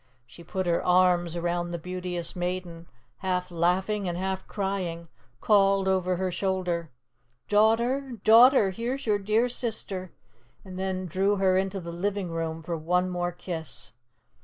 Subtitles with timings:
[0.25, 5.09] She put her arms around the Beauteous Maiden, half laughing and half crying,
[5.41, 6.89] called over her shoulder,
[7.47, 10.11] "Daughter, Daughter, here's your dear sister,"
[10.65, 13.91] and then drew her into the living room for one more kiss.